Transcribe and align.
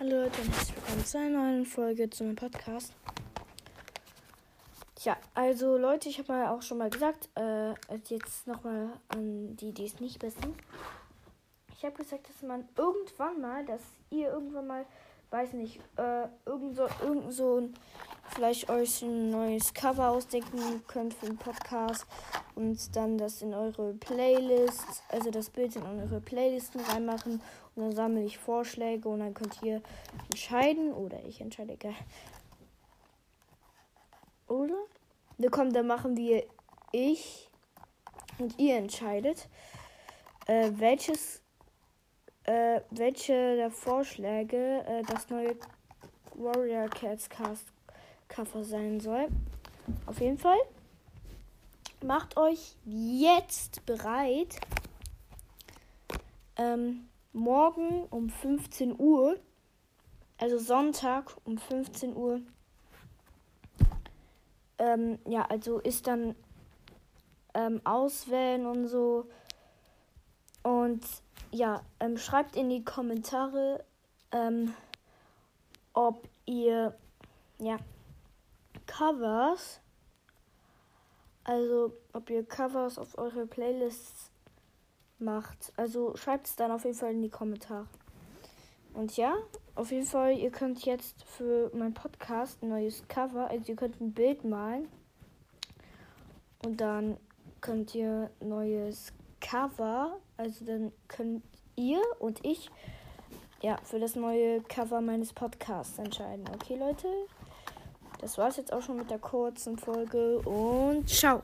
Hallo 0.00 0.10
Leute 0.10 0.40
und 0.42 0.54
herzlich 0.54 0.76
willkommen 0.76 1.04
zu 1.04 1.18
einer 1.18 1.42
neuen 1.42 1.66
Folge 1.66 2.08
zu 2.08 2.22
meinem 2.22 2.36
Podcast. 2.36 2.92
Tja, 4.94 5.16
also 5.34 5.76
Leute, 5.76 6.08
ich 6.08 6.20
habe 6.20 6.32
mal 6.32 6.46
auch 6.50 6.62
schon 6.62 6.78
mal 6.78 6.88
gesagt, 6.88 7.28
äh, 7.34 7.74
jetzt 8.08 8.46
nochmal 8.46 8.90
an 9.08 9.56
die, 9.56 9.72
die 9.72 9.86
es 9.86 9.98
nicht 9.98 10.22
wissen. 10.22 10.54
Ich 11.76 11.84
habe 11.84 11.96
gesagt, 11.96 12.28
dass 12.28 12.42
man 12.42 12.68
irgendwann 12.76 13.40
mal, 13.40 13.64
dass 13.64 13.82
ihr 14.10 14.28
irgendwann 14.28 14.68
mal, 14.68 14.86
weiß 15.30 15.54
nicht, 15.54 15.80
äh, 15.96 16.28
irgend 16.46 16.76
so, 16.76 16.86
irgend 17.02 17.32
so 17.32 17.60
ein, 17.60 17.74
vielleicht 18.38 18.70
euch 18.70 19.02
ein 19.02 19.30
neues 19.30 19.74
Cover 19.74 20.10
ausdenken 20.10 20.80
könnt 20.86 21.12
für 21.12 21.26
den 21.26 21.38
Podcast 21.38 22.06
und 22.54 22.94
dann 22.94 23.18
das 23.18 23.42
in 23.42 23.52
eure 23.52 23.94
Playlist, 23.94 25.02
also 25.08 25.32
das 25.32 25.50
Bild 25.50 25.74
in 25.74 25.82
eure 25.82 26.20
Playlisten 26.20 26.80
reinmachen 26.82 27.42
und 27.74 27.82
dann 27.82 27.92
sammle 27.96 28.22
ich 28.22 28.38
Vorschläge 28.38 29.08
und 29.08 29.18
dann 29.18 29.34
könnt 29.34 29.60
ihr 29.64 29.82
entscheiden 30.30 30.92
oder 30.92 31.18
ich 31.24 31.40
entscheide 31.40 31.72
egal. 31.72 31.96
Oder? 34.46 34.84
Ne, 35.38 35.48
komm, 35.50 35.72
dann 35.72 35.88
machen 35.88 36.16
wir 36.16 36.44
ich 36.92 37.50
und 38.38 38.56
ihr 38.56 38.76
entscheidet, 38.76 39.48
äh, 40.46 40.70
welches, 40.74 41.42
äh, 42.44 42.82
welche 42.92 43.56
der 43.56 43.72
Vorschläge 43.72 44.84
äh, 44.86 45.02
das 45.08 45.28
neue 45.28 45.56
Warrior 46.36 46.88
Cats 46.88 47.28
Cast 47.28 47.64
Cover 48.28 48.64
sein 48.64 49.00
soll. 49.00 49.28
Auf 50.06 50.20
jeden 50.20 50.38
Fall 50.38 50.58
macht 52.02 52.36
euch 52.36 52.76
jetzt 52.84 53.84
bereit. 53.86 54.60
Ähm, 56.56 57.08
morgen 57.32 58.04
um 58.10 58.30
15 58.30 58.98
Uhr, 58.98 59.38
also 60.38 60.58
Sonntag 60.58 61.36
um 61.44 61.58
15 61.58 62.16
Uhr, 62.16 62.40
ähm, 64.78 65.18
ja, 65.26 65.42
also 65.42 65.78
ist 65.78 66.06
dann 66.06 66.34
ähm, 67.54 67.80
auswählen 67.84 68.66
und 68.66 68.88
so. 68.88 69.28
Und 70.62 71.04
ja, 71.50 71.82
ähm, 72.00 72.18
schreibt 72.18 72.56
in 72.56 72.68
die 72.68 72.84
Kommentare, 72.84 73.84
ähm, 74.32 74.74
ob 75.94 76.28
ihr 76.46 76.94
ja 77.58 77.76
Covers, 78.98 79.80
also 81.44 81.92
ob 82.12 82.28
ihr 82.30 82.44
Covers 82.44 82.98
auf 82.98 83.16
eure 83.16 83.46
Playlists 83.46 84.32
macht. 85.20 85.72
Also 85.76 86.16
schreibt 86.16 86.48
es 86.48 86.56
dann 86.56 86.72
auf 86.72 86.84
jeden 86.84 86.96
Fall 86.96 87.12
in 87.12 87.22
die 87.22 87.28
Kommentare. 87.28 87.86
Und 88.94 89.16
ja, 89.16 89.36
auf 89.76 89.92
jeden 89.92 90.04
Fall, 90.04 90.36
ihr 90.36 90.50
könnt 90.50 90.84
jetzt 90.84 91.22
für 91.26 91.70
meinen 91.76 91.94
Podcast 91.94 92.60
ein 92.60 92.70
neues 92.70 93.06
Cover, 93.06 93.48
also 93.48 93.68
ihr 93.68 93.76
könnt 93.76 94.00
ein 94.00 94.12
Bild 94.12 94.42
malen. 94.42 94.88
Und 96.64 96.80
dann 96.80 97.18
könnt 97.60 97.94
ihr 97.94 98.30
neues 98.40 99.12
Cover, 99.40 100.18
also 100.36 100.64
dann 100.64 100.90
könnt 101.06 101.44
ihr 101.76 102.02
und 102.18 102.44
ich 102.44 102.68
ja 103.62 103.76
für 103.84 104.00
das 104.00 104.16
neue 104.16 104.60
Cover 104.62 105.00
meines 105.00 105.32
Podcasts 105.32 106.00
entscheiden. 106.00 106.44
Okay, 106.52 106.74
Leute? 106.74 107.06
Das 108.18 108.36
war's 108.38 108.56
jetzt 108.56 108.72
auch 108.72 108.82
schon 108.82 108.96
mit 108.96 109.10
der 109.10 109.18
kurzen 109.18 109.78
Folge 109.78 110.38
und 110.40 111.08
ciao. 111.08 111.42